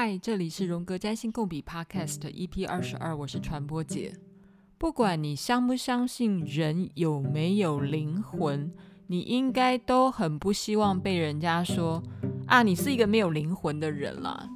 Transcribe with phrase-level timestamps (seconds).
[0.00, 4.14] 嗨，这里是荣格占星共笔 Podcast EP 二十二，我是传播姐。
[4.78, 8.72] 不管你相不相信人有没有灵魂，
[9.08, 12.00] 你应该都很不希望被人家说
[12.46, 14.48] 啊，你是一个没有灵魂的人啦。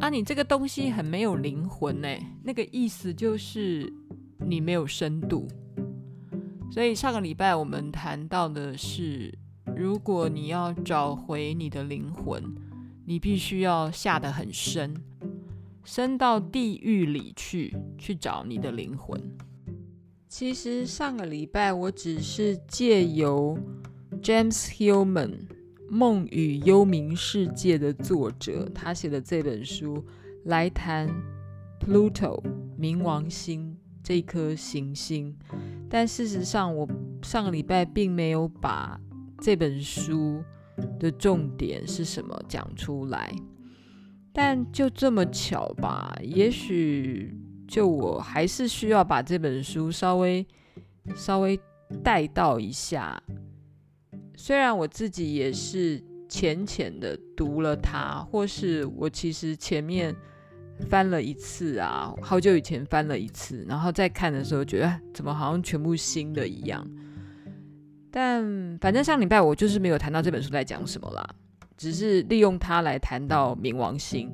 [0.00, 2.08] 啊，你这个东西很没有灵魂呢，
[2.42, 3.92] 那个意思就是
[4.38, 5.46] 你没有深度。
[6.70, 9.30] 所以上个礼拜我们谈到的是，
[9.76, 12.42] 如果你要找回你的灵魂。
[13.06, 14.94] 你必须要下得很深，
[15.84, 19.20] 深到地狱里去，去找你的灵魂。
[20.28, 23.58] 其实上个礼拜我只是借由
[24.22, 25.30] James Hillman
[25.88, 30.04] 《梦与幽冥世界》的作者他写的这本书
[30.44, 31.08] 来谈
[31.78, 32.42] Pluto
[32.78, 35.36] 冥王星这颗行星，
[35.88, 36.88] 但事实上我
[37.22, 38.98] 上个礼拜并没有把
[39.40, 40.42] 这本书。
[40.98, 42.40] 的重点是什么？
[42.48, 43.34] 讲出来，
[44.32, 46.16] 但就这么巧吧？
[46.22, 47.36] 也许
[47.68, 50.46] 就我还是需要把这本书稍微
[51.14, 51.58] 稍微
[52.02, 53.22] 带到一下。
[54.36, 60.14] 虽然我自己也是浅浅的读了它，或是我其实前面
[60.90, 66.84] 翻了一次啊，好久以前翻了一次，然后再看的时候觉得怎么好像全部新的一样。
[68.16, 71.28] 但反正上礼拜我就是没有谈到这本书在讲什么啦，
[71.76, 74.32] 只是利用它来谈到冥王星。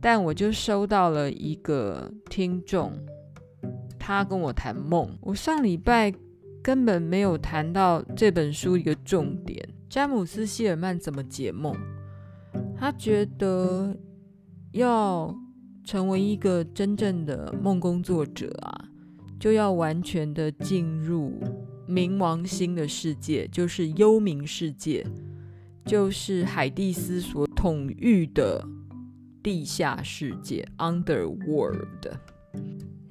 [0.00, 2.92] 但我就收到了一个听众，
[3.96, 5.08] 他跟我谈梦。
[5.20, 6.12] 我上礼拜
[6.60, 11.72] 根本没有谈到这本书一个重点：詹姆斯·希尔曼怎么解梦。
[12.76, 13.96] 他觉得
[14.72, 15.32] 要
[15.84, 18.88] 成为一个真正的梦工作者啊，
[19.38, 21.40] 就要完全的进入。
[21.88, 25.06] 冥王星的世界就是幽冥世界，
[25.84, 28.64] 就是海蒂斯所统御的
[29.42, 31.76] 地下世界 （Underworld）。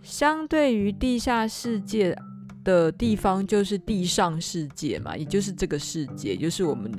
[0.01, 2.17] 相对于地下世界
[2.63, 6.91] 的地方，就是地上世界嘛，也就是这个世界，就是我们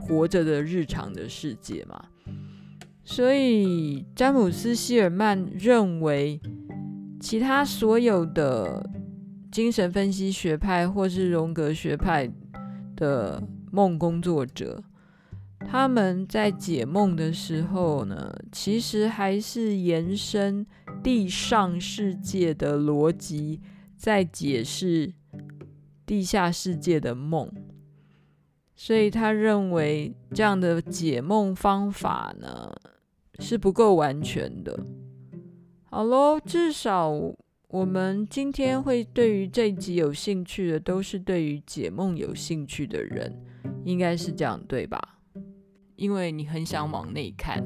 [0.00, 2.04] 活着的日常的世界嘛。
[3.04, 6.40] 所以，詹姆斯·希尔曼认为，
[7.20, 8.90] 其他所有的。
[9.50, 12.30] 精神分析学派或是荣格学派
[12.94, 13.42] 的
[13.72, 14.82] 梦工作者，
[15.66, 20.66] 他们在解梦的时候呢，其实还是延伸
[21.02, 23.60] 地上世界的逻辑，
[23.96, 25.12] 在解释
[26.04, 27.50] 地下世界的梦。
[28.76, 32.70] 所以他认为这样的解梦方法呢，
[33.40, 34.78] 是不够完全的。
[35.84, 37.12] 好喽，至少。
[37.70, 43.30] 我们今天会对于这一集有兴趣的，都是对于解梦有兴趣的人，
[43.84, 45.18] 应该是这样对吧？
[45.94, 47.62] 因为你很想往内看，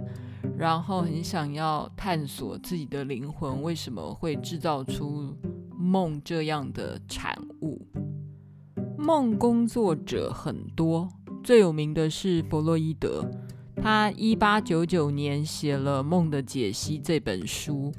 [0.59, 5.37] 然后很想要探索自己的灵魂为什么会制造出
[5.79, 7.87] 梦这样的产物。
[8.99, 11.09] 梦工作者很多，
[11.45, 13.31] 最有名的是弗洛伊德，
[13.77, 17.93] 他一八九九年写了《梦的解析》这本书。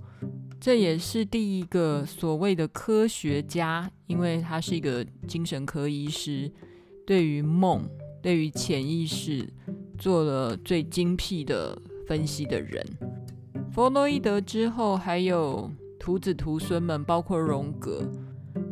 [0.63, 6.49] 这也是第一个所谓的科学家，因为他是一个精神科医师，
[7.05, 7.85] 对于梦、
[8.21, 9.45] 对于潜意识
[9.97, 12.81] 做了最精辟的分析的人。
[13.73, 15.69] 弗洛伊德之后，还有
[15.99, 18.09] 徒子徒孙们，包括荣格，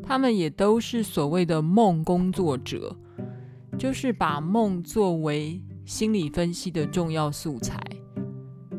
[0.02, 2.96] 他们也都是所谓的梦工作者，
[3.78, 7.78] 就是把梦作为心理分析的重要素材。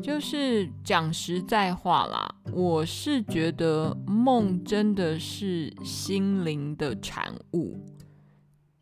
[0.03, 7.79] 就是讲实在话啦，我是觉得梦真的是心灵的产物，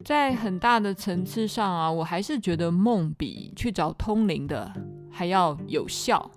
[0.04, 4.74] 在很大的层次上啊，我还是觉得梦比去找通灵的
[5.12, 6.32] 还要有效。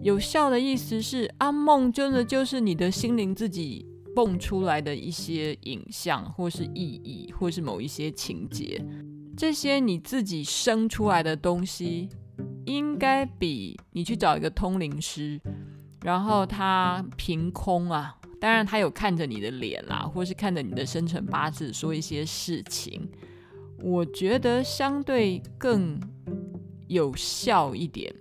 [0.00, 8.80] 有效的意思是啊，梦真的就是你的心灵自己蹦出来的一些影像，或是意义，或是某一些情节，
[9.36, 12.08] 这些你自己生出来的东西。
[12.66, 15.40] 应该比你去找一个通灵师，
[16.02, 23.08] 然后他凭空啊，当然他有看着你的脸啦，或是看着你的生辰八字说一些事情，
[23.82, 25.98] 我觉得相对更
[26.88, 28.14] 有效一点。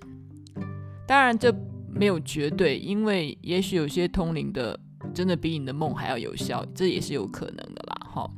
[1.05, 1.53] 当然这
[1.89, 4.79] 没有绝对，因为也许有些通灵的
[5.13, 8.07] 真的比你的梦还要有效，这也是有可能的啦。
[8.09, 8.31] 哈，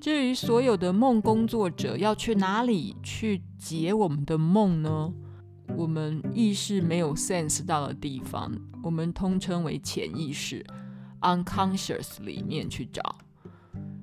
[0.00, 5.12] 至于所有的梦工作者要去哪里去解我们的梦呢？
[5.76, 10.64] 我们意识没有 sense 到的地方，我们通称为潜意识
[11.20, 13.18] （unconscious） 里面去找。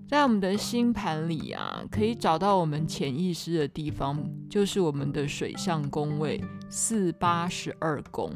[0.08, 8.32] 在我们的星盘里啊，可以找到我们潜意识的地方，就是我们的水象宫位四八十二宫。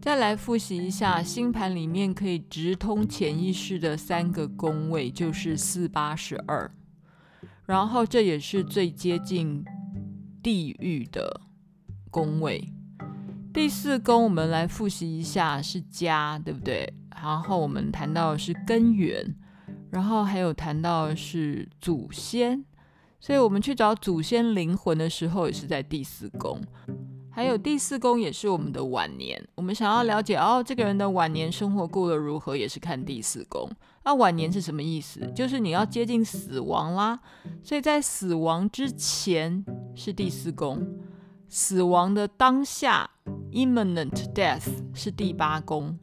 [0.00, 6.70] 再来复习一下星盘里面可以直通潜意识的三个宫位，就是四八十二，
[7.64, 9.64] 然后这也是最接近
[10.42, 11.40] 地狱的
[12.08, 12.72] 宫位。
[13.52, 16.92] 第四宫我们来复习一下是家，对不对？
[17.20, 19.34] 然后我们谈到的是根源，
[19.90, 22.64] 然后还有谈到的是祖先，
[23.18, 26.60] 所以我们去找祖先灵魂的时候也是在第四宫。
[27.30, 33.70] 还有第四宫也是我们的晚年，我们想要了解哦，这个人的晚年生活过得如何，也是看第四宫。
[34.04, 35.20] 那晚年是什么意思？
[35.34, 37.20] 就是你要接近死亡啦，
[37.62, 39.64] 所以在死亡之前
[39.94, 40.84] 是第四宫，
[41.48, 43.08] 死亡的当下
[43.52, 45.98] （imminent death） 是第八宫，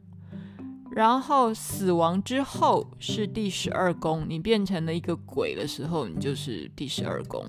[0.90, 4.26] 然后死亡之后是第十二宫。
[4.28, 7.44] 你变成了一个鬼的时候，你就是第十二宫。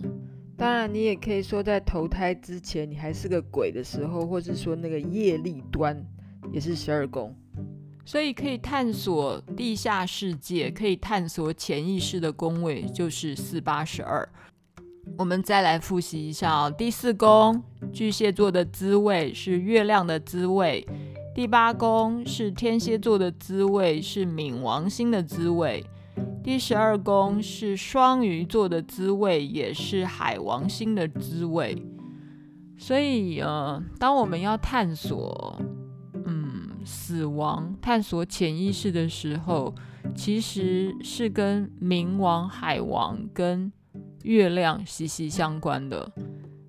[0.56, 6.04] 当然，你也可以说，在投胎之前，你还是个鬼的时候，或是说那个业力端
[6.52, 7.36] 也是十二宫，
[8.06, 14.28] 所以可以探索地下世界，可以探索潜意识的宫位就是四八十二。
[15.18, 17.62] 我们再来复习一下哦，第四宫
[17.92, 20.86] 巨蟹座的滋味是月亮的滋味，
[21.36, 25.86] 第八宫是天蝎座的滋味，是冥王星的滋味。
[26.44, 31.82] 第十二宫是双鱼座的滋味，也是海王星的滋味。
[32.78, 35.60] 所以，呃，当我们要探索，
[36.26, 39.74] 嗯，死亡、探索潜意识的时候，
[40.16, 43.72] 其实是跟冥王、海王跟
[44.28, 46.12] 月亮息息相关的。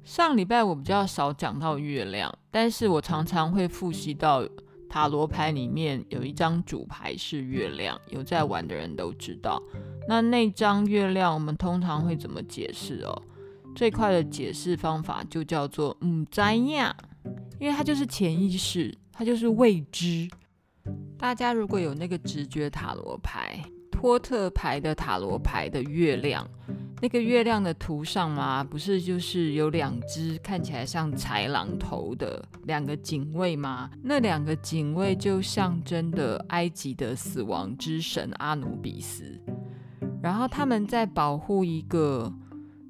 [0.04, 4.46] 上礼拜我比较少讲到月亮，但是我常常会复习到。
[4.90, 9.62] 塔罗牌里面有一张主牌是月亮，有在玩的人都知道。
[10.08, 13.22] 那那张月亮，我们通常会怎么解释哦？
[13.76, 16.96] 最快的解释方法就叫做“唔知呀”，
[17.60, 20.26] 因为它就是潜意识，它就是未知。
[21.18, 23.62] 大家如果有那个直觉塔罗牌，
[23.98, 26.48] 托特牌的塔罗牌的月亮。
[27.00, 33.90] 那个月亮的图上嘛，不是就是有两只看起来像豺狼头的两个警卫吗？
[34.02, 39.40] 那两个警卫就象征的埃及的死亡之神阿努比斯，
[40.22, 42.32] 然后他们在保护一个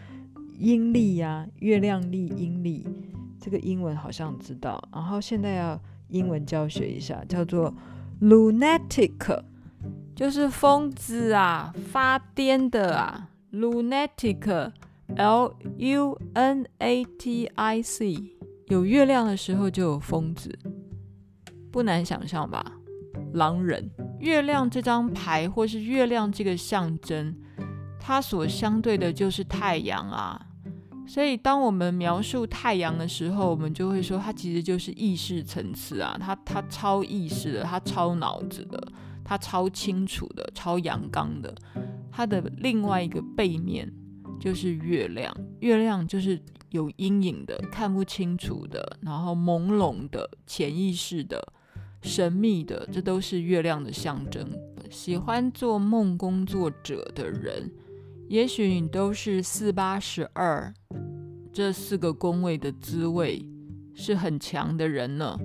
[0.58, 2.88] 阴历呀，月亮历、阴历。
[3.40, 4.82] 这个英文好像知道。
[4.94, 7.74] 然后现在要英文教学一下，叫做
[8.22, 9.42] Lunatic，
[10.16, 18.16] 就是疯子啊，发癫的啊，Lunatic，L U N A T I C，
[18.68, 20.58] 有月亮的时候就有疯子。
[21.78, 22.66] 不难想象吧，
[23.34, 23.88] 狼人。
[24.20, 27.36] 月亮这张牌，或是月亮这个象征，
[28.00, 30.42] 它所相对的就是太阳啊。
[31.06, 38.92] 所以，当我们描述太阳的时候，我们就会说，它其实就是意识层次啊，它它超意识的，它超脑子的，
[39.24, 41.54] 它超清楚的，超阳刚的。
[42.12, 43.88] 它的另外一个背面
[44.40, 46.42] 就是月亮，月亮就是
[46.72, 51.54] 有阴影的，看不清楚的，然后朦胧的，潜意识的。
[52.08, 54.50] 神秘的，这都是月亮的象征。
[54.90, 57.70] 喜欢做梦工作者的人，
[58.30, 60.74] 也许你都是四八十二
[61.52, 63.46] 这四个宫位的滋味
[63.94, 65.38] 是很强的人呢。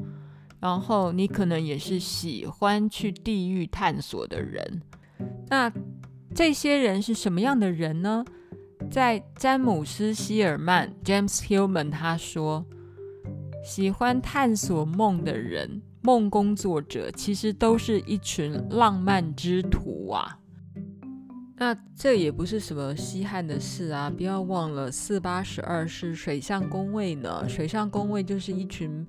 [0.61, 4.83] 然后你可能也是喜欢去地狱探索的人。
[5.49, 5.71] 那
[6.33, 8.25] 这些人是什么样的人呢？
[8.91, 12.65] 在詹姆斯·希尔曼 （James Hillman） 他说，
[13.65, 15.83] 喜欢探索梦的人。
[16.03, 20.39] 梦工作者，其实都是一群浪漫之徒啊。
[21.57, 24.11] 那这也不是什么稀罕的事啊！
[24.11, 29.07] 不要忘了，四八十二是水象宫位呢，水象宫位就是一群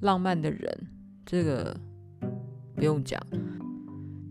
[0.00, 0.86] 浪漫的人，
[1.26, 1.76] 这个
[2.76, 3.20] 不用讲。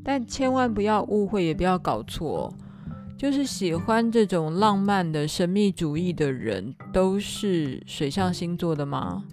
[0.01, 2.53] 但千万不要误会，也不要搞错，
[3.17, 9.25] 就是喜欢这种浪漫的神秘主义的人，都是水象星座的吗？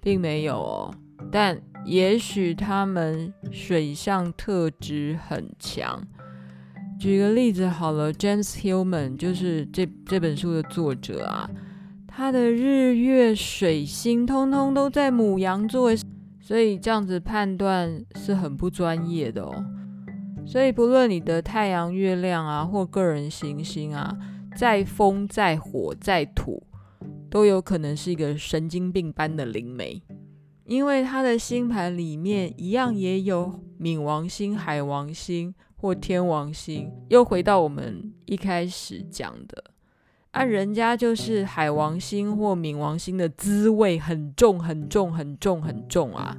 [0.00, 0.94] 并没有哦，
[1.32, 6.00] 但也许他们水象特质很强。
[7.00, 11.50] 举个例子好了，James Hillman 就是这这本书的作者啊，
[12.06, 15.90] 他的日月水星通通都在母羊座，
[16.40, 19.64] 所以这样子判断是很不专业的哦。
[20.46, 24.16] 所以不论你的太阳、月亮啊，或个人行星啊，
[24.54, 26.62] 再风、再火、再土，
[27.30, 30.02] 都有可能是一个神经病般的灵媒，
[30.72, 35.54] 因为他的星盘里面一样也有冥王星、海王星。
[35.82, 39.64] 或天王星，又回到我们一开始讲的，
[40.30, 46.38] 啊，人家就是海王星或冥王星的滋味很重很重很重很重啊。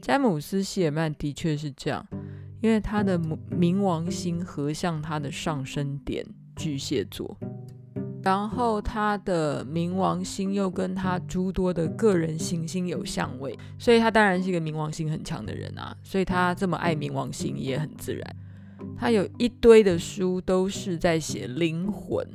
[0.00, 2.06] 詹姆斯·希尔曼的确是这样，
[2.60, 6.24] 因为他的冥王星合向他的上升点
[6.54, 7.36] 巨蟹座，
[8.22, 18.36] 然后他的冥王星又跟他诸多的个人行星有相位，所以他当然是一个冥王星很强的人啊，所以他这么爱冥王星也很自然。
[18.96, 22.26] 他有一堆的书都是在写灵魂，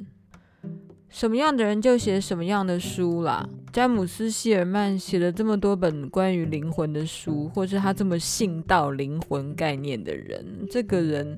[1.09, 3.47] 什么样的人就写什么样的书啦。
[3.71, 11.37] 詹姆斯·希尔曼写了这么多本关于灵魂的书，或是他这么信道灵魂概念的人，这个人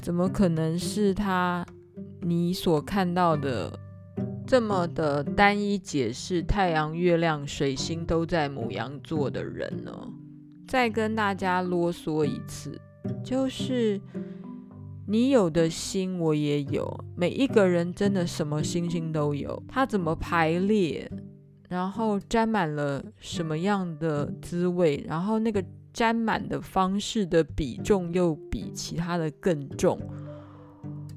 [0.00, 1.66] 怎么可能是他
[2.24, 3.78] 你所看到的
[4.46, 9.92] 这么的单一解释太阳、月亮、水星都在牡羊座的人呢？
[10.66, 12.80] 再跟大家啰嗦一次，
[13.22, 14.00] 就是。
[15.06, 21.12] 你有的星我也有，每一个人真的什么星星都有，它怎么排列，
[21.68, 25.62] 然后沾满了什么样的滋味，然后那个
[25.92, 30.00] 沾满的方式的比重又比其他的更重，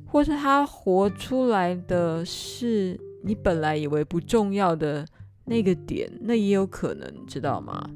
[0.07, 5.05] 或是他活出来的是你本来以为不重要的
[5.45, 7.89] 那个点，那也有可能，知道吗？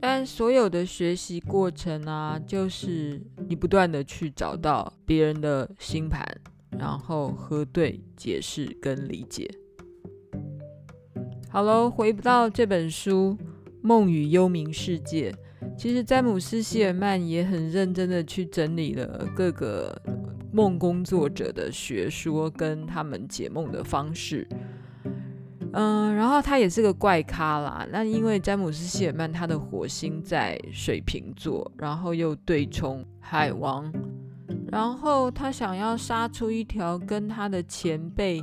[0.00, 6.24] 但所有的学习过程啊，就是你不断的去找到别人的星盘，
[6.78, 9.50] 然后核对、解释跟理解。
[11.50, 13.36] 好喽，回不到这本书
[13.82, 15.32] 《梦与幽冥世界》，
[15.76, 20.00] 其实詹姆斯·希尔曼也很认真的去整理了各个
[20.52, 24.46] 梦工作者的学说跟他们解梦的方式。
[25.72, 27.86] 嗯，然后他也是个怪咖啦。
[27.92, 33.92] 那因为詹姆斯·希尔曼他的火星在水瓶座，然后又对冲海王，
[34.72, 38.42] 然后他想要杀出一条跟他的前辈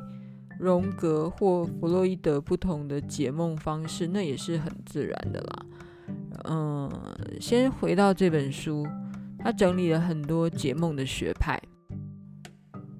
[0.59, 5.65] 荣格或弗洛伊德不同的解梦方式，那也是很自然的啦。
[6.47, 6.91] 嗯，
[7.41, 8.87] 先回到这本书，
[9.39, 11.59] 他整理了很多解梦的学派，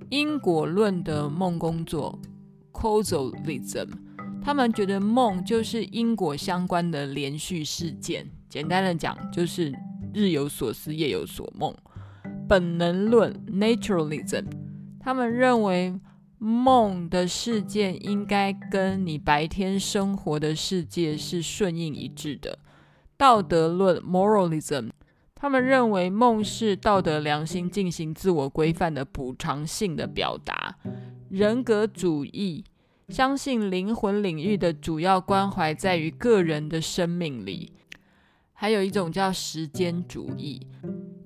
[0.09, 2.19] 因果论的梦工作
[2.71, 3.87] （causalism）。
[4.41, 9.73] 他们觉得梦就是因果相关的连续事件，简单的讲就是
[10.13, 11.73] 日有所思，夜有所梦。
[12.47, 14.45] 本能论 （Naturalism），
[14.99, 15.99] 他们认为
[16.37, 22.59] 梦的事件应该跟你白天生活的世界是顺应一致的。
[23.17, 24.91] 道德论 （Moralism），
[25.45, 30.75] 他们认为梦是道德良心进行自我规范的补偿性的表达。
[31.29, 32.63] 人格主义。
[33.09, 37.71] 相信灵魂领域的主要关怀在于个人的生命里，
[38.53, 40.59] 还有一种叫时间主义，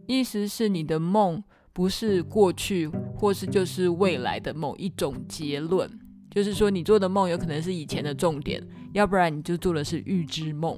[0.06, 5.90] 意思是你的梦不是过去或是就是未来的某一种结论，
[6.30, 8.62] 就是说你做的梦有可能是以前的重点，
[8.92, 10.78] 要不然你就做的是预知梦。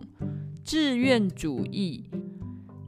[0.64, 2.08] 志愿主义。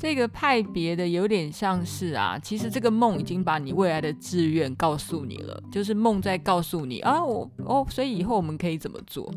[0.04, 9.34] 这个派别的有点像是啊，其实这个梦已经把你未来的志愿告诉你了，就是梦在告诉你啊，我哦，所以以后我们可以怎么做？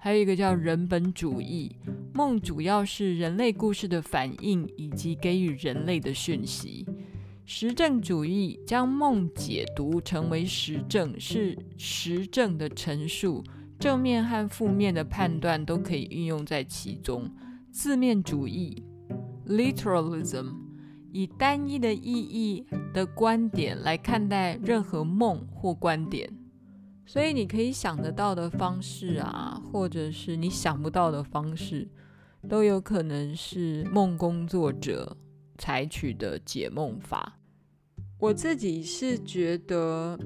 [0.00, 1.70] 还有一个叫人本主义，
[2.12, 6.84] 梦主要是人类故事的反应以及给予人类的讯息。
[7.44, 13.44] 实证主义将梦解读成为实证，是实证的陈述，
[13.78, 17.30] 正面和负面的判断都可以运用在其中。
[17.70, 18.82] 字面主义。
[19.46, 20.54] Literalism
[21.12, 26.30] 以单一的意义的观点来看待任何梦或观点，
[27.06, 31.88] 所以你可以想得到的方式啊，或者是你想不到的方式，
[32.48, 35.16] 都有可能是梦工作者
[35.56, 37.38] 采取的解梦法。
[38.18, 40.18] 我自己是觉得，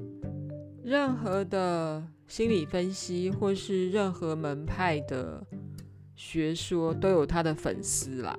[0.83, 5.45] 任何的心理分析或是任何门派的
[6.15, 8.37] 学说都有他的粉丝啦，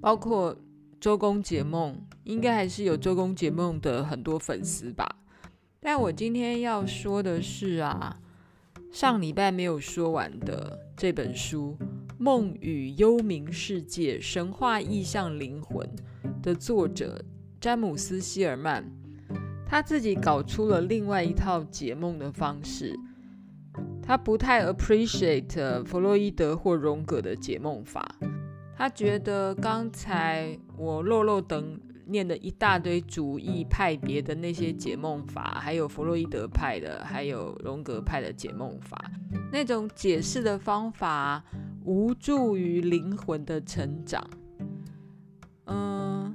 [0.00, 0.56] 包括
[1.00, 5.06] 周公解梦，应该还是有周公解梦的很多粉丝吧。
[5.80, 8.20] 但我今天要说的是啊，
[8.90, 11.76] 上礼拜没有说完的这本书
[12.18, 15.88] 《梦与幽冥世界：神话意象灵魂》
[16.42, 17.24] 的作者。
[17.60, 18.82] 詹姆斯·希尔曼，
[19.66, 22.98] 他自己搞出了另外一套解梦的方式。
[24.02, 28.16] 他不太 appreciate 弗洛伊德或荣格的解梦法。
[28.80, 38.98] 他觉得刚才我漏漏等念的一大堆主义派别的那些解梦法，还有弗洛伊德派的，还有荣格派的解梦法，
[39.52, 41.44] 那种解释的方法
[41.84, 44.26] 无助于灵魂的成长。
[45.66, 46.34] 嗯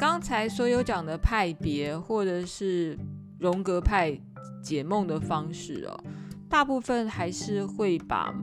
[0.00, 2.98] 刚才所有讲的派别，或者是
[3.38, 4.18] 荣格派
[4.62, 6.02] 解梦的方式哦，
[6.48, 8.34] 大部分还是会把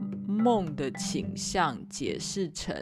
[0.44, 2.76] 梦的倾向解释成：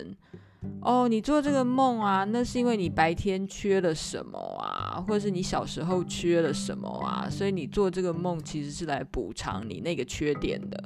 [0.80, 10.84] 哦，你做这个梦啊，那是因为你白天缺了什么啊，或者是你小时候缺了什么啊，所以你做这个梦其实是来补偿你那个缺点的。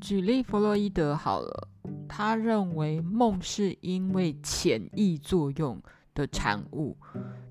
[0.00, 1.68] 举例弗洛伊德好了，
[2.08, 5.78] 他认为梦是因为潜意作用
[6.14, 6.96] 的产物，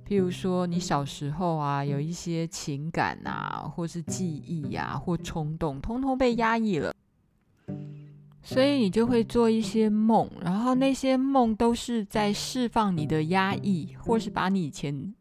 [0.08, 6.94] 譬如说你小时候啊，有一些情感啊，或是记忆呀、啊，或冲动，通通被压抑了，
[8.42, 15.14] 所以你就会做一些梦，然后那些梦都是在释放你的压抑，或是把你以前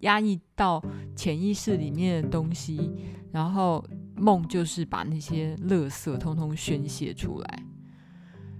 [0.00, 0.82] 压抑到
[1.16, 2.92] 潜意识里面的东西，
[3.32, 3.84] 然后
[4.16, 7.62] 梦就是把那些垃圾通通宣泄出来。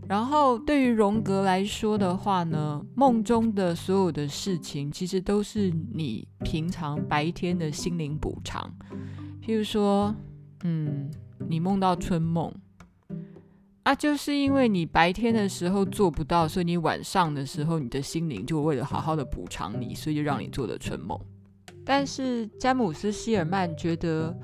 [0.09, 8.75] 然后，对于荣格来说的话呢，梦中的所有的事情，其实都是你平常白天的心灵补偿。
[9.43, 10.15] 譬如说，
[10.65, 11.11] 嗯，
[11.47, 12.51] 你梦到春梦，
[13.89, 21.19] 啊，就是因为你白天的时候做不到，所以你晚上的时候，你的心灵就为了好好的补偿你，所以就让你做了春梦。
[21.87, 24.39] 但是詹姆斯·希尔曼觉得，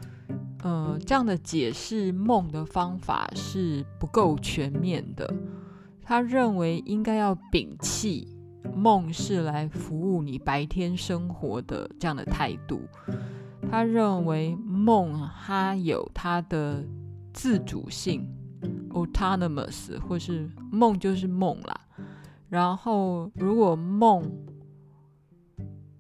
[0.63, 5.31] 呃，这样的解释梦的方法是不够全面的。
[6.03, 8.27] 他认为应该要摒弃
[8.75, 12.81] 梦是来服务你白天生活的这样的态度。
[13.71, 16.83] 他认为梦它有它的
[17.35, 18.27] 自主性
[18.91, 21.81] （autonomous），或是梦就是梦啦。
[22.49, 24.31] 然后，如果梦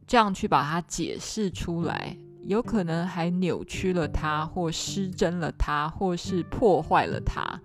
[0.07, 7.61] 这样去把它解释出来，有可能还扭曲了它，或失真了它，或是破坏了它。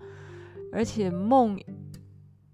[0.72, 1.58] 而且梦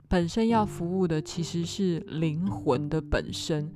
[0.08, 3.72] 本身要服务的其实是灵魂的本身。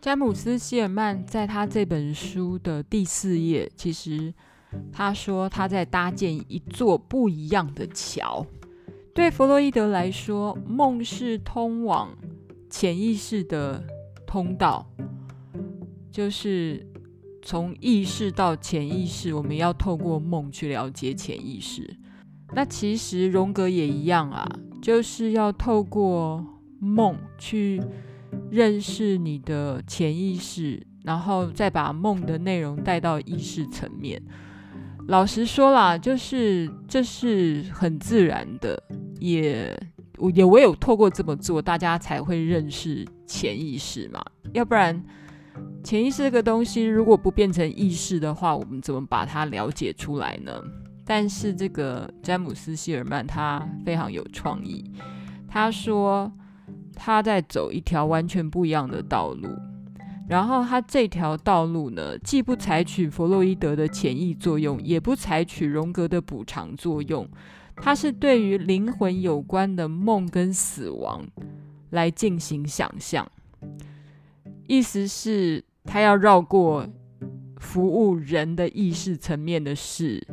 [0.00, 4.32] 詹姆斯·希尔曼在他这本书的第四页，其实
[4.92, 8.46] 他说他在搭建一座不一样的桥。
[9.14, 12.16] 对弗洛伊德来说，梦是通往
[12.70, 13.84] 潜意识的
[14.26, 14.86] 通道，
[16.10, 16.86] 就是。
[17.40, 21.96] 从意识到潜意识，我们要透过梦去了解潜意识。
[22.52, 24.46] 那其实荣格也一样啊，
[24.82, 26.44] 就是要透过
[26.78, 27.80] 梦去
[28.50, 34.20] 认识你的潜意识，然后再把梦的内容带到意识层面。
[35.08, 38.80] 老实说啦，就是这是很自然的，
[39.18, 39.74] 也
[40.18, 45.02] 我也唯有透过这么做，大家才会认识潜意识嘛，要不然。
[45.82, 50.52] 潜意识这个东西，如果不变成意识的话，我们怎么把它了解出来呢？
[51.04, 54.84] 但是这个詹姆斯·希尔曼他非常有创意，
[55.48, 56.30] 他说
[56.94, 59.48] 他在走一条完全不一样的道路，
[60.28, 67.26] 然后他这条道路呢，既不采取弗洛伊德的潜意作用，也不采取荣格的补偿作用，
[67.76, 71.26] 他是对于灵魂有关的梦跟死亡
[71.90, 73.26] 来进行想象。
[74.66, 76.86] 意思是，他要绕过
[77.56, 80.26] 服务人的意识层面的事。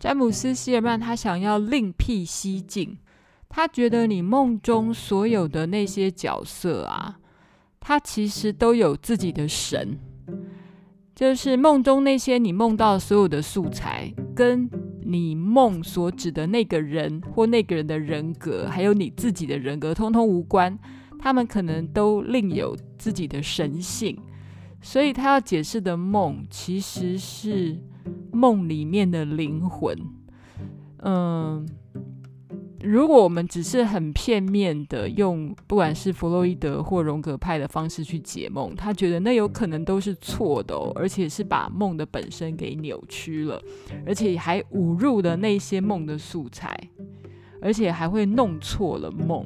[0.00, 2.98] 詹姆斯·希尔曼他想要另辟蹊径，
[3.48, 7.18] 他觉得你梦中所有的那些角色啊，
[7.88, 9.96] 他其实都有自己的神，
[11.14, 14.68] 就是梦中那些你梦到所有的素材，跟
[15.02, 20.76] 你梦所指的那个人或那个人的人格，还有你自己的人格，通通无关。
[21.20, 24.18] 他们可能都另有自己的神性，
[24.80, 27.78] 所以他要解释的梦其实是
[28.32, 29.96] 梦里面的灵魂。
[31.04, 31.64] 嗯，
[32.86, 43.60] 如果我们只是很片面的用不管是弗洛伊德或荣格派的方式去解梦，他觉得那有可能都是错的哦，而且是把梦的本身给扭曲了，
[44.06, 46.78] 而且还误入了那些梦的素材，
[47.60, 49.44] 而且还会弄错了梦，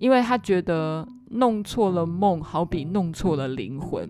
[0.00, 4.08] 因为他觉得弄错了梦好比弄错了灵魂，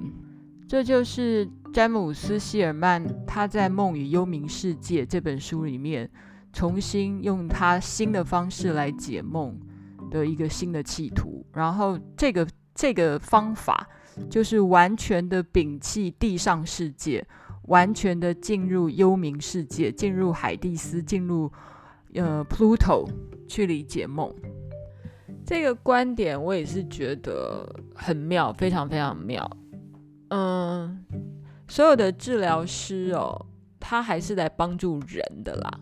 [0.66, 6.09] 这就是詹姆斯·希尔曼他在《梦与幽冥世界》这本书里面。
[6.55, 9.59] 重新用他新的方式来解梦
[10.11, 13.87] 的一个新的企图，然后这个这个方法
[14.31, 17.27] 就是完全的摒弃地上世界，
[17.64, 21.51] 完全的进入幽冥世界，进入海蒂斯，进入
[22.14, 23.09] 呃 Pluto
[23.49, 24.33] 去理解梦。
[25.45, 29.51] 这个观点我也是觉得很妙，非常非常妙。
[30.29, 31.05] 嗯，
[31.67, 33.45] 所有的治疗师哦，
[33.81, 35.81] 他还是来帮助人的啦。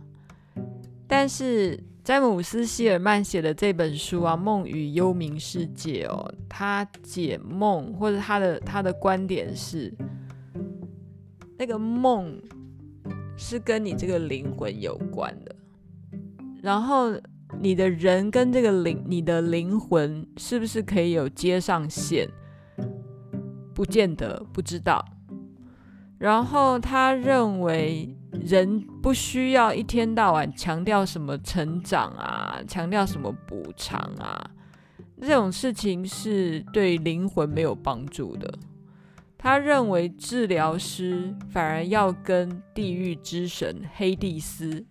[1.14, 9.92] 但是詹姆斯·希尔曼写的这本书啊，《梦与幽冥世界》哦，他解梦或者他的他的观点是，
[11.58, 12.40] 那个梦
[13.36, 15.54] 是跟你这个灵魂有关的，
[16.62, 17.12] 然后
[17.60, 22.26] 你的人跟这个灵，你的灵魂是不是可以有接上线？
[23.74, 25.04] 不见得，不知道。
[26.16, 28.16] 然后他认为。
[28.40, 34.50] 人不需要一天到晚强调什么成长啊，强调什么补偿啊，
[35.20, 38.52] 这种事情是对灵魂没有帮助的。
[39.36, 44.84] 他认为治疗师反而要跟地狱之神黑帝斯，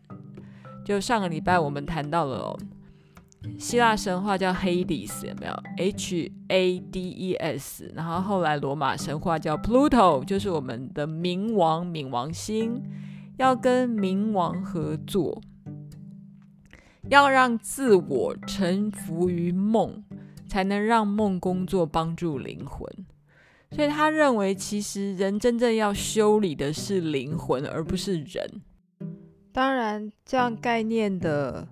[0.85, 2.59] 就上个礼拜我们谈到了哦，
[3.57, 12.83] 希腊神话叫黑帝斯，有没有？H A D E S，然后后来罗马神话叫 Pluto，就是我们的冥王，冥王星。
[13.41, 15.41] 要跟冥王合作，
[17.09, 20.03] 要让自我臣服于梦，
[20.47, 22.87] 才能让梦工作帮助灵魂。
[23.71, 28.61] 所以他认为，其实人真正要修理的是灵魂，而不是人。
[29.51, 31.67] 当然，这样概念的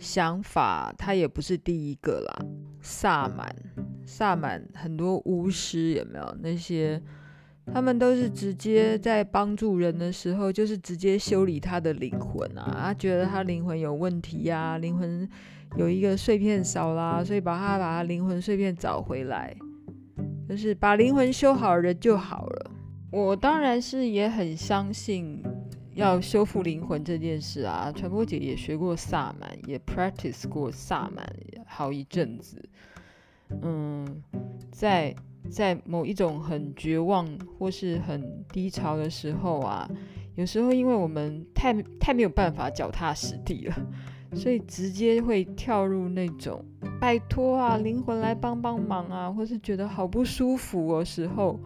[0.00, 2.44] 想法，他也不是第一个啦。
[2.80, 3.54] 萨满，
[4.04, 7.00] 萨满很多巫师有没有那些？
[7.72, 12.76] 他们都是直接在帮助人的时候，就是直接修理他的灵魂啊。
[12.82, 15.28] 他觉得他灵魂有问题呀、啊，灵魂
[15.76, 19.54] 有一个碎片少啦，所以把他把他灵魂碎片找回来，
[20.48, 22.70] 就是把灵魂修好，人就好了。
[23.10, 25.42] 我当然是也很相信
[25.94, 27.92] 要修复灵魂这件事啊。
[27.94, 31.24] 传播姐也学过萨满，也 practice 过萨满
[31.66, 32.62] 好一阵子。
[33.62, 34.22] 嗯，
[34.72, 35.14] 在。
[35.50, 37.26] 在某一种很绝望
[37.58, 39.88] 或是很低潮的时候啊，
[40.36, 43.74] 有时候因为我们太太没有办法脚踏实地了，
[44.34, 46.64] 所以直接会跳入那种
[47.00, 51.58] 拜托啊，灵魂来帮帮忙啊，或是觉得好不舒服的时候，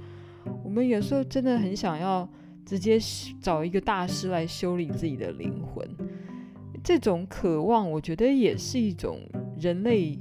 [0.65, 2.29] 我们有时候真的很想要
[2.65, 2.99] 直接
[3.41, 5.89] 找一个大师来修理自己的灵魂。
[6.85, 9.19] 这种渴望，我觉得也是一种
[9.59, 10.19] 人类。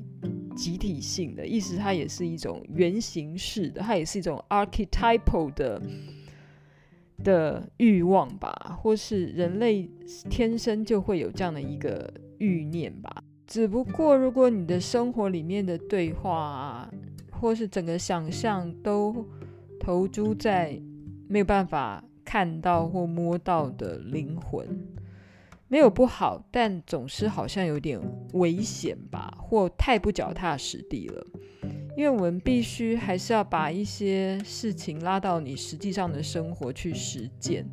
[0.56, 5.82] 集体性的意思，它也是一种原型式的，它也是一种 archetypal 的
[7.24, 9.90] 的欲望吧，或是人类
[10.30, 13.24] 天生就会有这样的一个欲念吧。
[13.48, 16.92] 只不过，如果你的生活里面的对话啊，
[17.32, 19.26] 或是整个想象都
[19.80, 20.82] 投注在
[21.28, 24.66] 没有办法看到或摸到的灵魂。
[25.72, 27.98] 没有不好，但总是好像有点
[28.34, 31.26] 危险吧，或太不脚踏实地了。
[31.96, 37.66] 因为我们必须还是要把一些事情拉到你实际上的生活去实践。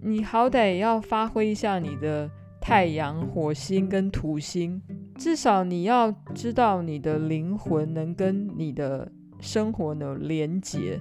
[0.00, 4.80] 你好歹要发挥一下你的太阳、火星跟土星，
[5.16, 9.10] 至少你要知道你的灵魂能跟你的
[9.40, 11.00] 生活呢连结，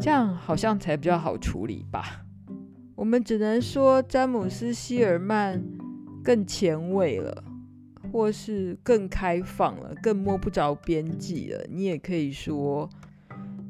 [0.00, 2.23] 这样好像才比较好处理吧。
[2.96, 5.62] 我们只能说詹姆斯·希尔曼
[6.22, 7.44] 更前卫了，
[8.12, 11.66] 或是更开放了，更摸不着边际了。
[11.68, 12.88] 你也可以说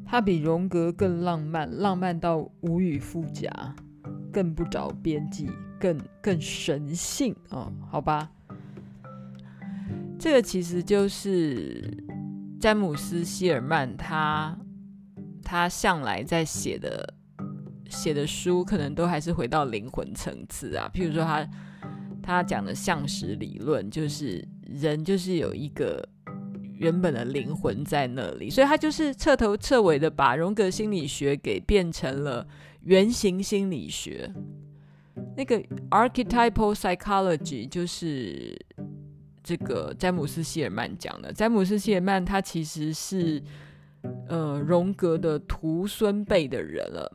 [0.05, 3.51] 他比荣格更浪漫，浪漫到无以复加，
[4.31, 5.49] 更不着边际，
[5.81, 8.31] 更更神性哦，好吧，
[10.19, 12.05] 这个其实就是
[12.61, 14.59] 詹姆斯·希尔曼他
[15.43, 17.14] 他向来在写的。
[17.95, 21.49] 写的书可能都还是回到灵魂层次啊，譬如说他
[22.23, 26.07] 他讲的相识理论，就是人就是有一个
[26.79, 32.47] 原本的灵魂在那里，所以他就是彻头彻尾的把荣格心理学给变成了
[32.83, 34.31] 原型心理学。
[35.37, 38.59] 那个 archetypal psychology 就是
[39.43, 41.33] 这个詹姆斯·希尔曼讲的。
[41.33, 43.43] 詹姆斯·希尔曼他其实是
[44.29, 47.11] 呃荣格的徒孙辈的人了。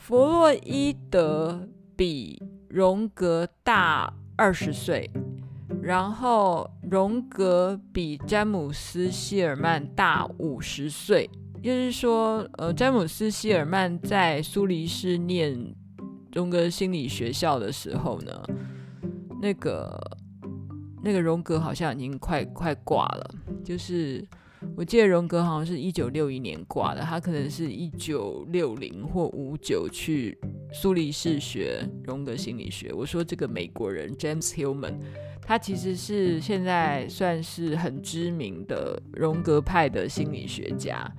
[0.00, 5.08] 弗洛伊德比荣格大二十岁，
[5.82, 11.28] 然后荣格比詹姆斯·希尔曼大五十岁。
[11.62, 15.54] 就是说，呃，詹姆斯·希尔曼在苏黎世念
[16.32, 18.42] 荣格心理学校的时候呢，
[19.42, 20.00] 那个
[21.04, 23.30] 那个荣格好像已经快快挂了。
[23.62, 24.26] 就是
[24.76, 30.38] 我记得荣格好像是一九六一年挂的，他可能是一九六零或五九去
[30.72, 32.92] 苏黎世学荣格心理学。
[32.92, 34.94] 我说这个美国人 James Hillman。
[35.42, 41.10] 他其实是现在算是很知名的荣格派的心理学家，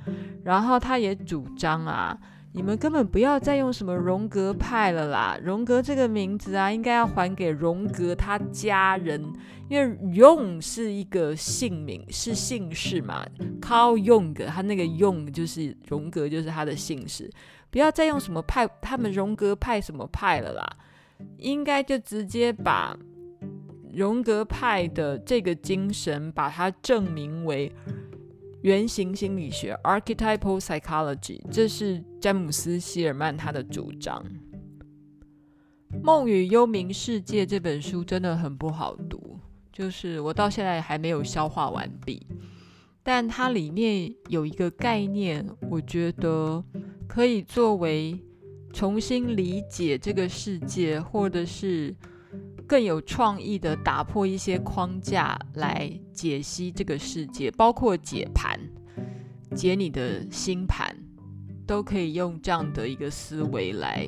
[0.41, 2.17] 然后他也主张啊，
[2.53, 9.21] 你们根本不要再用什么荣格派了啦，荣格这个名字啊，应该要还给荣格他家人，
[9.69, 13.25] 因为用是一个姓名，是姓氏嘛
[13.61, 17.29] ，Carl Jung，他那个 Jung 就是荣格，就是他的姓氏，
[17.69, 20.67] 不要再用什么派，他们荣格派什么派了啦，
[21.37, 22.97] 应该就直接把。
[23.93, 27.69] 荣格派的这个精神，把它证明为
[28.61, 34.23] 原型心理学 （archetypal psychology），这是詹姆斯·希尔曼他的主张。
[36.03, 39.39] 《梦与幽冥世界》这本书真的很不好读，
[39.73, 42.25] 就是我到现在还没有消化完毕。
[43.01, 46.63] 但它里面有一个概念，我觉得
[47.07, 48.19] 可以作为
[48.71, 51.95] 重新理解这个世界，或者是。
[52.71, 58.57] 更有创意的打破一些框架来解析这个世界，包括解盘、
[59.53, 60.95] 解你的星盘，
[61.67, 64.07] 都可以用这样的一个思维来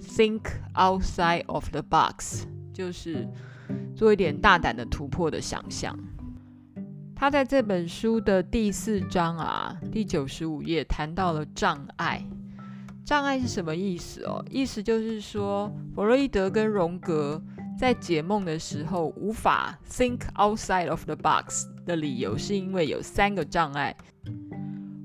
[0.00, 0.40] think
[0.76, 3.28] outside of the box，就是
[3.94, 5.94] 做一点大胆的突破的想象。
[7.14, 12.24] 他在这本书的第四章啊，第九十五页谈到了障碍。
[13.04, 14.42] 障碍是什么意思哦？
[14.50, 17.42] 意思就是说，弗洛伊德跟荣格。
[17.80, 23.96] 在解梦的时候无法 think outside of the box 的理由，是因为有三个障碍：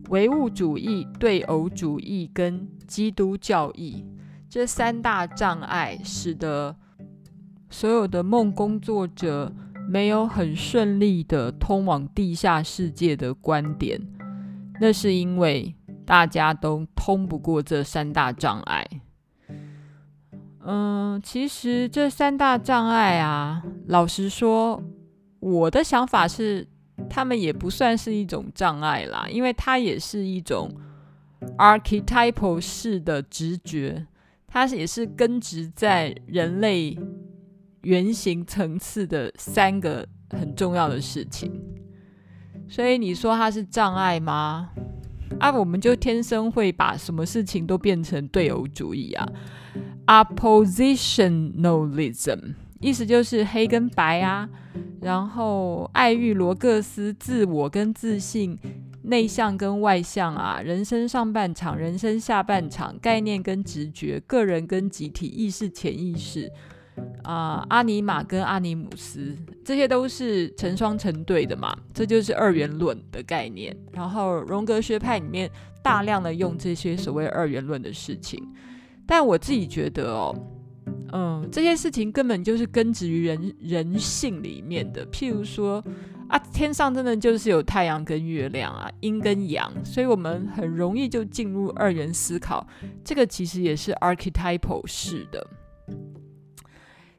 [0.10, 4.06] 唯物主义、对偶主义跟基督教义。
[4.50, 6.76] 这三大障碍使得
[7.70, 9.54] 所有的梦工作者
[9.88, 13.98] 没有很顺利的通往地下世界的观点。
[14.82, 15.74] 那是因为
[16.06, 18.86] 大家都通不过这三大障碍。
[20.68, 24.82] 嗯，其实这三大障碍啊，老实说，
[25.40, 26.68] 我的想法是，
[27.08, 30.72] 他们也不算是一种障碍啦，因为它也是一种
[31.60, 34.08] archetypal 式的直觉，
[34.48, 36.98] 它也是根植在人类
[37.84, 41.62] 原型层次的三个很重要的事情。
[42.68, 44.72] 所以你说它是障碍吗？
[45.40, 49.28] 啊，我们就天生会把什么事情都变成对偶主义啊。
[50.08, 54.48] Oppositionalism 意思就是黑跟白啊，
[55.02, 58.58] 然后爱欲罗各斯，自我跟自信，
[59.04, 66.52] 内向跟外向啊，人生上半场，人生下半场，概念跟直觉，个人跟集体，意识潜意识
[67.24, 73.76] 啊、阿尼玛跟阿尼姆斯，这些都是成双成对的嘛，这就是二元论的概念。
[73.92, 75.50] 然后荣格学派里面
[75.82, 78.48] 大量的用这些所谓二元论的事情。
[79.08, 80.36] 但我自己觉得哦，
[81.14, 85.06] 嗯，这些事情根本就是根植于人人性里面的。
[85.08, 85.84] 譬如说
[86.28, 92.66] 啊，天上真的就是有太阳跟月亮啊，阴跟阳，所以我们很容易就进入二元思考。
[93.04, 95.48] 这个其实也是 archetypal 式的。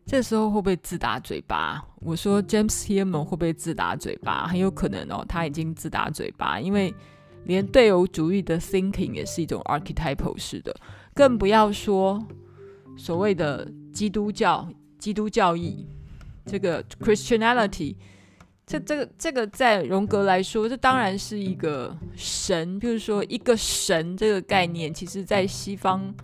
[0.04, 1.84] 这时候会不会自打嘴巴？
[2.00, 3.02] 我说 James T.
[3.02, 4.46] 门会不会自打嘴巴？
[4.46, 6.94] 很有可能哦，他已经自打嘴巴，因为
[7.44, 10.74] 连对偶主义的 thinking 也是一种 archetypal 式的。
[11.16, 12.22] 更不要说
[12.94, 15.86] 所谓的基督教、基督教义，
[16.44, 17.96] 这个 Christianity，
[18.66, 26.14] 这、这个、这个在荣格来说，这当然是一个神，就是说一个神这个概念，其实在西方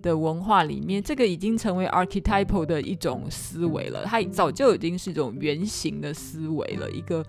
[0.00, 7.22] 的文化里面，这个已经成为 archetypal 的一种思维了，它早就已经是一种原型的思维了，一个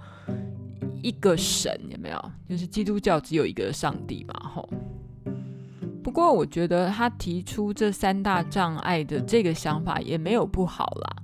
[1.04, 2.32] 一个神有没有？
[2.48, 4.70] 就是基督教只有一个上帝嘛，吼。
[6.10, 11.16] 不过，我觉得他提出这三大障碍的这个想法也没有不好啦，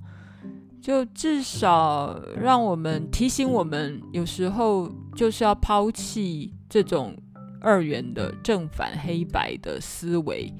[0.80, 7.18] 就至少让我们提醒我们，有时候就是要抛弃这种
[7.60, 10.54] 二元的正反黑白的思维，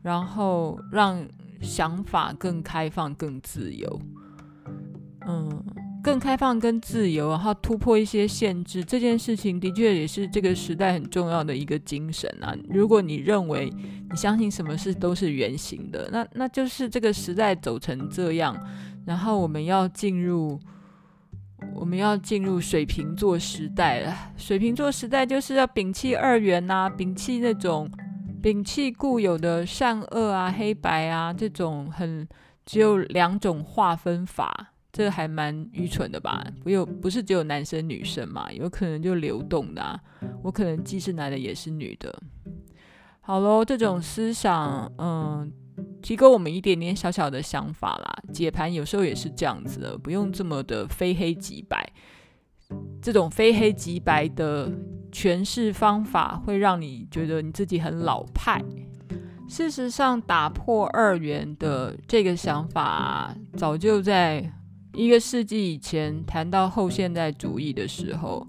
[0.00, 1.26] 然后让
[1.60, 4.00] 想法更开放、更自由。
[5.26, 5.64] 嗯，
[6.02, 12.52] 更开放、跟自由，然后突破一些限制，这件事情的确也是这个时代很重要的一个精神啊。
[12.68, 13.70] 如果你认为
[14.10, 18.56] 你相信什么事都是圆形的，那那就是这个时代走成这样，
[19.06, 20.58] 然后我们要进入
[21.72, 24.32] 我们要进入水瓶座时代了。
[24.36, 27.88] 水瓶座时代就是要摒弃二元呐、啊，摒弃那种
[28.42, 32.26] 摒弃固有的善恶啊、黑白啊这种很
[32.66, 34.71] 只有两种划分法。
[34.92, 36.46] 这还蛮愚蠢的吧？
[36.62, 38.52] 不有不是只有男生女生嘛？
[38.52, 39.98] 有可能就流动的啊。
[40.42, 42.22] 我可能既是男的也是女的。
[43.22, 45.50] 好喽，这种思想，嗯，
[46.02, 48.22] 提供我们一点点小小的想法啦。
[48.34, 51.90] 解盘有时候也是这样子的，不用这么的非黑即白。
[53.00, 54.70] 这种非黑即白的
[55.10, 58.62] 诠释方法，会让你觉得你自己很老派。
[59.48, 64.52] 事实上，打破二元的这个想法，早就在。
[64.94, 68.46] 一个世纪以前，谈到后现代主义的时候，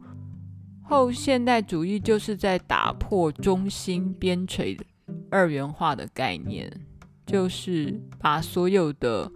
[0.81, 4.77] 后现代主义就是在打破中心边陲
[5.29, 6.71] 二元化的概念，
[7.25, 9.31] 就是把所有的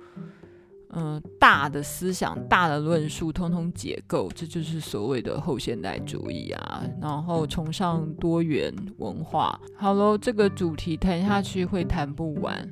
[0.92, 6.84] 嗯、大的思想、大的论述通通解构，这就是所谓的后现代主义啊。
[7.02, 9.60] 然后崇尚多元文化。
[9.76, 12.70] 好喽，这个主题谈下去会谈不完，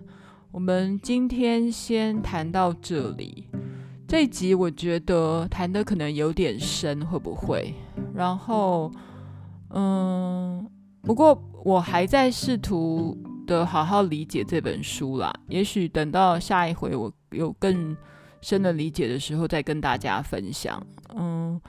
[0.52, 3.48] 我们今天先谈到这里。
[4.16, 7.74] 这一集我觉得谈的可能有点深，会不会？
[8.14, 8.90] 然后，
[9.72, 10.66] 嗯，
[11.02, 15.34] 不过我还在试图的好好理解这本书啦。
[15.50, 17.94] 也许等到下一回我有更
[18.40, 20.82] 深的理解的时候，再跟大家分享。
[21.14, 21.60] 嗯，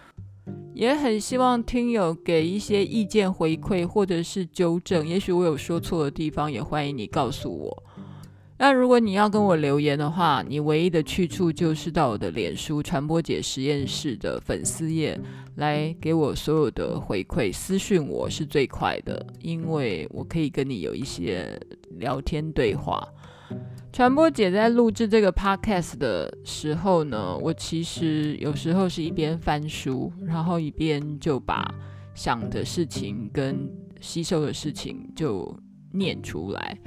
[0.72, 5.04] 也很希望听友给一些意见回馈或者是纠正。
[5.04, 7.82] 也许我有说错的地方，也欢迎你告诉我。
[8.58, 15.18] 那如果你要跟我留言的话，你唯一的去处就是到我的脸书传播姐实验室的粉丝页
[15.56, 21.60] 来给我所有的回馈，私讯我是最快的，因为我可以跟你有一些
[21.98, 23.06] 聊天对话。
[23.92, 31.66] 传播姐在录制这个 podcast 的时候呢，我其实有时候是一边翻书，然后一边就把
[32.14, 35.54] 想的事情跟吸收的事情就
[35.92, 36.78] 念出来。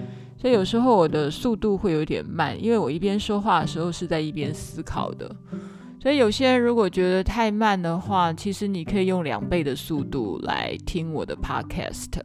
[0.41, 5.29] 所以有时候我的速度会有点慢，因为我一边说话的时候是在一边思考的。
[6.01, 12.21] 所以有些人如果觉得太慢的话，其实你可以用两倍的速度来听我的 podcast。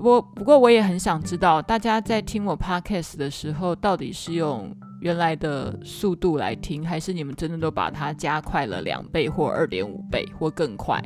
[0.00, 11.00] 我不过我也很想知道，大家在听我 podcast 的时候，到底是用原来的速度来听，还是你们真的都把它加快了两倍或二点五倍或更快？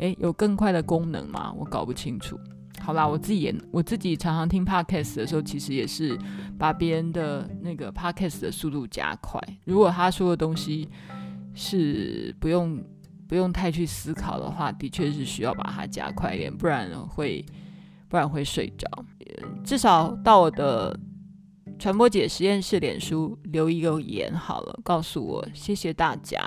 [0.00, 1.50] 诶，有更快的功能吗？
[1.56, 2.38] 我搞不清楚。
[2.78, 6.18] 好啦，我自己也我自己常常听 podcast 的时候，其实也是
[6.58, 9.40] 把别人的那个 podcast 的速度加快。
[9.64, 10.88] 如果他说的东西
[11.54, 12.82] 是不用
[13.28, 17.44] 不用太去思考的话，的确是需要把它加快一点，不然会
[18.08, 18.88] 不然会睡着。
[19.62, 20.98] 至少到我的
[21.78, 26.38] 传播姐实验室脸书留一个言好了，告诉我谢谢大家。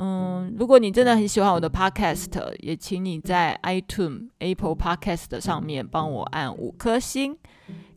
[0.00, 7.36] 嗯，如果你真的很喜欢我的 Podcast，也请你在 iTunes、Apple Podcast 上面帮我按五颗星，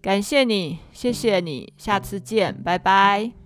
[0.01, 3.40] 感谢你，谢谢你，下次见，拜拜。